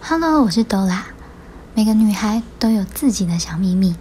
[0.00, 1.08] Hello，我是朵拉。
[1.74, 3.96] 每个女孩都有自己的小秘密，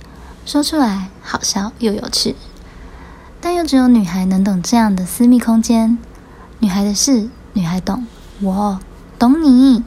[0.46, 2.38] 说出来好笑又有趣，
[3.42, 5.98] 但又只有女孩能懂这样的私密空间。
[6.60, 8.08] 女孩的事，女孩懂，
[8.40, 8.80] 我
[9.20, 9.84] 懂你。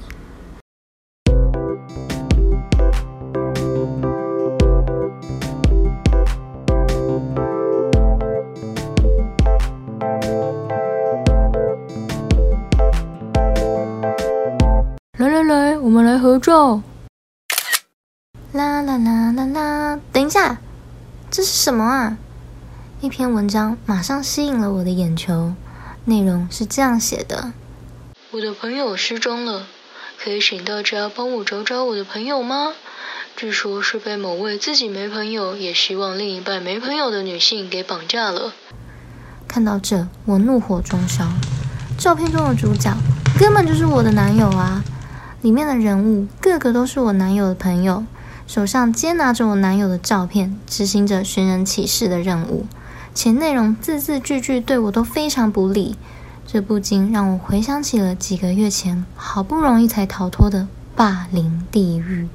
[16.41, 16.83] 我们来合照。
[18.53, 20.01] 啦啦啦啦啦！
[20.11, 20.59] 等一下，
[21.31, 22.17] 这是什么啊？
[23.01, 25.55] 一篇文章马上吸引了我的眼球。
[26.07, 27.53] 内容是这样写的：
[28.31, 29.67] 我的朋友失踪了，
[30.19, 32.73] 可以请大家帮我找找我的朋友吗？
[33.37, 38.53] 据说是被某位自己没朋友，也希望另一半没朋友的女性给绑架了。
[39.47, 41.29] 看到这，我怒火中烧。
[41.99, 42.91] 照片中的主角
[43.39, 44.83] 根本就是我的男友啊！
[45.43, 48.05] 里面的人物个个都是我男友的朋友，
[48.47, 52.67] 手上皆拿着我男友的照片，执行着寻人启事的任务。
[53.15, 55.97] 且内容字字句句对我都非常不利，
[56.47, 62.29] 这不禁让我回想起了几个月前好不容易才逃脱的霸凌地狱。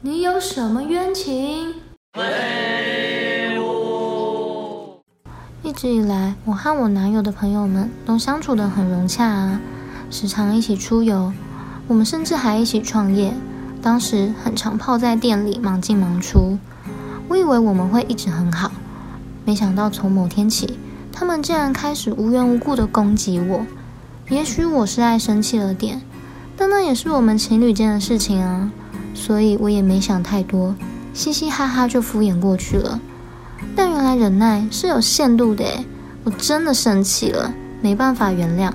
[0.00, 1.74] 你有什么冤情？
[5.62, 9.60] 一直以来，我和我男友的朋友们都相处得很融洽啊，
[10.10, 11.32] 时常一起出游，
[11.88, 13.32] 我们甚至还一起创业。
[13.82, 16.58] 当时很常泡在店里忙进忙出，
[17.28, 18.72] 我以为我们会一直很好。
[19.44, 20.76] 没想到从某天起，
[21.12, 23.64] 他们竟然开始无缘无故的攻击我。
[24.28, 26.02] 也许我是爱生气了点，
[26.56, 28.72] 但那也是我们情侣间的事情啊，
[29.14, 30.74] 所以我也没想太多，
[31.14, 33.00] 嘻嘻哈哈就敷衍过去了。
[33.76, 35.84] 但原来忍耐是有限度的诶，
[36.24, 38.72] 我真的生气了，没办法原谅，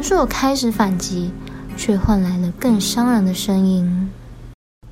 [0.00, 1.30] 于是我开始反击，
[1.76, 4.10] 却换来了更伤人的声音。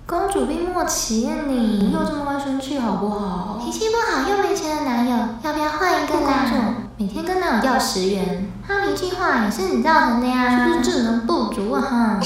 [0.07, 3.59] 公主病末期啊你，又这么爱生气好不好？
[3.65, 6.61] 脾气不好又没钱的男友，要不要换一个男友？
[6.99, 12.21] 每天跟男友要十元，他脾气坏也是你造成的呀，是不是智能不足啊哈？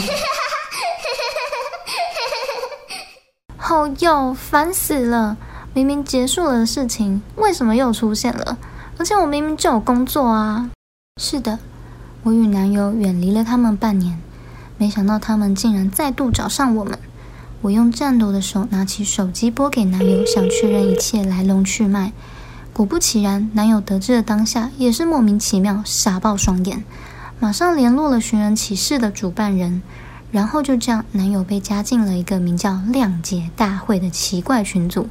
[3.56, 5.36] 好 哟，烦死了！
[5.72, 8.58] 明明结束了的事情，为什么又出现了？
[8.98, 10.68] 而且我明明就有工作啊！
[11.20, 11.60] 是的，
[12.24, 14.18] 我与男友远离了他们半年，
[14.78, 16.99] 没想到他们竟然再度找上我们。
[17.61, 22.12] 我用颤抖的手拿起手机拨给男友，想确认一切来龙去脉。
[22.72, 26.84] 果不其然，男友得知的当下也是莫名其妙傻爆双眼，
[27.41, 29.83] 马上联络了寻人启事的主办人，
[30.31, 35.09] 然后就这样，男友被加进了一个名叫“谅解大会”的奇怪群组，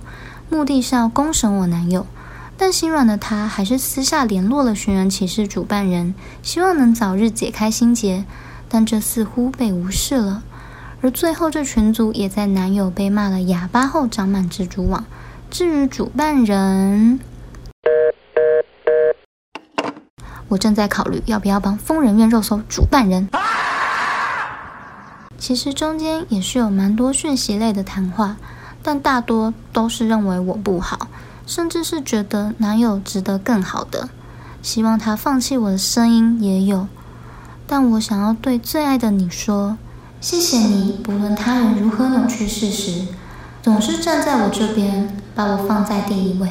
[0.49, 2.07] 目的是要公审我男友。
[2.55, 8.23] 但心软的他还是私下联络了寻人启事主办人，希望能早日解开心结，
[8.69, 10.43] 但这似乎被无视了。
[11.01, 15.05] 而最后，这群组也在男友被骂了哑巴后长满蜘蛛网。
[15.49, 17.19] 至于主办人，
[20.47, 23.29] 我正在考虑要不要帮疯人院肉搜主办人。
[25.37, 28.35] 其实中间也是有蛮多讯息类的谈话，
[28.81, 31.07] 但大多都是认为我不好，
[31.45, 34.09] 甚至是觉得男友值得更好的，
[34.63, 36.87] 希望他放弃我的声音也有。
[37.67, 39.77] 但我想要对最爱的你说。
[40.19, 43.05] 谢谢你，不论他人如何扭曲事实，
[43.61, 46.49] 总是站在我这边，把我放在第一位。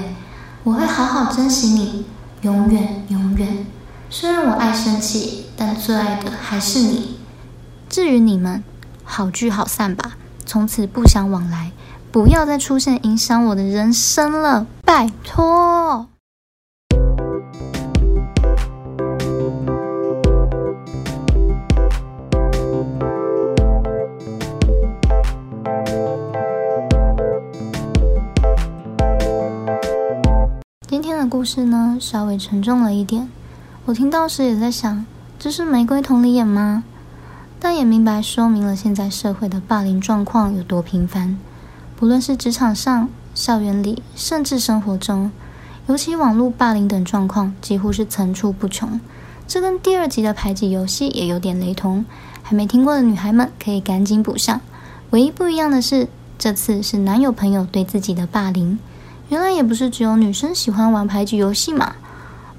[0.62, 2.04] 我会好好珍惜你，
[2.42, 3.66] 永远永远。
[4.08, 7.16] 虽然我爱生气，但最爱的还是你。
[7.88, 8.62] 至于你们，
[9.02, 10.12] 好聚好散吧，
[10.44, 11.72] 从此不相往来，
[12.12, 16.06] 不要再出现影响我的人生了，拜托。
[31.28, 33.28] 故事呢，稍微沉重了一点。
[33.84, 35.04] 我听到时也在想，
[35.38, 36.84] 这是玫瑰同理眼吗？
[37.58, 41.38] 但也明白说明了现在社会的霸凌状况有多频繁，
[41.96, 45.30] 不论是职场上、校园里，甚至生活中，
[45.86, 49.00] 尤其网络霸凌等状况几乎是层出不穷。
[49.48, 52.04] 这跟第二集的排挤游戏也有点雷同，
[52.42, 54.60] 还没听过的女孩们可以赶紧补上。
[55.10, 56.08] 唯一不一样的是，
[56.38, 58.78] 这次是男友朋友对自己的霸凌。
[59.28, 61.96] 原来也不是只有女生喜欢玩牌局游戏嘛。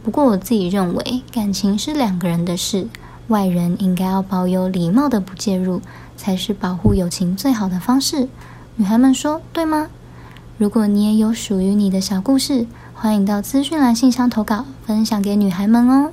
[0.04, 2.88] 不过我自己认为，感情是两个人的事，
[3.28, 5.82] 外人应该要保有礼貌的不介入，
[6.16, 8.28] 才是保护友情最好的方式。
[8.76, 9.88] 女孩们说对吗？
[10.58, 16.12] 如果你也有属于你的小故事，欢迎到资讯栏信箱投稿，分享给女孩们哦。